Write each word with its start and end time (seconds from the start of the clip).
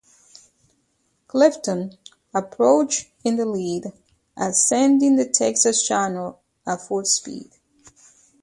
"Clifton" 1.27 1.95
approached 2.33 3.11
in 3.23 3.35
the 3.35 3.45
lead, 3.45 3.93
ascending 4.35 5.15
the 5.15 5.29
Texas 5.29 5.85
channel 5.85 6.39
at 6.65 6.81
full 6.81 7.05
speed. 7.05 7.51